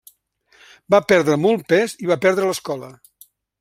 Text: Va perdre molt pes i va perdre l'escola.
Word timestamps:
Va 0.95 1.01
perdre 1.13 1.39
molt 1.45 1.69
pes 1.75 1.97
i 2.07 2.11
va 2.13 2.21
perdre 2.27 2.53
l'escola. 2.53 2.95